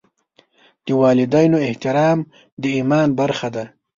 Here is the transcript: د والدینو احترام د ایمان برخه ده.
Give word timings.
د 0.85 0.87
والدینو 1.01 1.57
احترام 1.69 2.19
د 2.61 2.63
ایمان 2.77 3.07
برخه 3.19 3.47
ده. 3.55 3.65